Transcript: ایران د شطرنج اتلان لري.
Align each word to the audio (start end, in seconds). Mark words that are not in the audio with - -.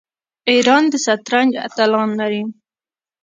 ایران 0.49 0.83
د 0.91 0.93
شطرنج 1.05 1.51
اتلان 1.65 2.09
لري. 2.19 2.43